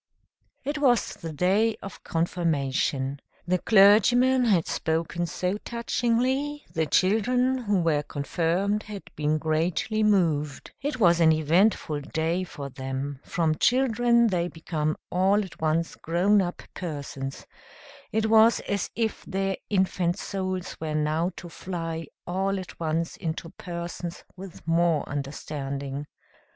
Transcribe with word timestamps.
It 0.63 0.79
was 0.79 1.13
the 1.13 1.31
day 1.31 1.75
of 1.83 2.03
confirmation. 2.03 3.19
The 3.45 3.59
clergyman 3.59 4.45
had 4.45 4.65
spoken 4.65 5.27
so 5.27 5.59
touchingly, 5.59 6.65
the 6.73 6.87
children 6.87 7.59
who 7.59 7.81
were 7.81 8.01
confirmed 8.01 8.81
had 8.81 9.03
been 9.15 9.37
greatly 9.37 10.01
moved; 10.01 10.71
it 10.81 10.99
was 10.99 11.19
an 11.19 11.31
eventful 11.31 12.01
day 12.01 12.43
for 12.43 12.67
them; 12.69 13.19
from 13.23 13.53
children 13.59 14.25
they 14.25 14.47
become 14.47 14.97
all 15.11 15.43
at 15.45 15.61
once 15.61 15.93
grown 15.93 16.41
up 16.41 16.63
persons; 16.73 17.45
it 18.11 18.25
was 18.25 18.59
as 18.61 18.89
if 18.95 19.23
their 19.27 19.55
infant 19.69 20.17
souls 20.17 20.75
were 20.81 20.95
now 20.95 21.29
to 21.35 21.47
fly 21.47 22.07
all 22.25 22.59
at 22.59 22.79
once 22.79 23.17
into 23.17 23.51
persons 23.51 24.23
with 24.35 24.67
more 24.67 25.07
understanding. 25.07 26.07